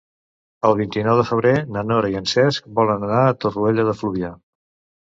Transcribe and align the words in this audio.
El 0.69 0.75
vint-i-nou 0.79 1.19
de 1.21 1.25
febrer 1.31 1.53
na 1.75 1.85
Nora 1.91 2.11
i 2.15 2.19
en 2.23 2.27
Cesc 2.35 2.73
volen 2.81 3.07
anar 3.11 3.25
a 3.29 3.39
Torroella 3.45 3.89
de 3.93 3.99
Fluvià. 4.03 4.35